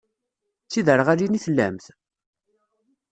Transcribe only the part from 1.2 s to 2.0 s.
i tellamt?